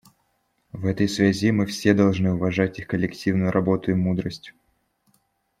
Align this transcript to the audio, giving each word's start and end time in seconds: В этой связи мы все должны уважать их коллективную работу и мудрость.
В 0.71 0.87
этой 0.87 1.07
связи 1.07 1.51
мы 1.51 1.67
все 1.67 1.93
должны 1.93 2.33
уважать 2.33 2.79
их 2.79 2.87
коллективную 2.87 3.51
работу 3.51 3.91
и 3.91 3.93
мудрость. 3.93 4.51